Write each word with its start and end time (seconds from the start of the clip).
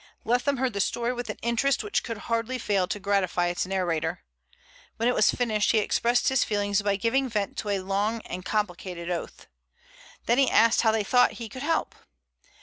Leatham 0.25 0.57
heard 0.57 0.73
the 0.73 0.79
story 0.81 1.13
with 1.13 1.29
an 1.29 1.37
interest 1.43 1.83
which 1.83 2.01
could 2.03 2.17
hardly 2.25 2.57
fail 2.57 2.87
to 2.87 2.99
gratify 2.99 3.49
its 3.49 3.67
narrator. 3.67 4.23
When 4.97 5.07
it 5.07 5.13
was 5.13 5.29
finished 5.29 5.73
he 5.73 5.77
expressed 5.77 6.29
his 6.29 6.43
feelings 6.43 6.81
by 6.81 6.95
giving 6.95 7.29
vent 7.29 7.55
to 7.57 7.69
a 7.69 7.81
long 7.81 8.21
and 8.23 8.43
complicated 8.43 9.11
oath. 9.11 9.45
Then 10.25 10.39
he 10.39 10.49
asked 10.49 10.81
how 10.81 10.91
they 10.91 11.03
thought 11.03 11.33
he 11.33 11.47
could 11.47 11.61
help. 11.61 11.93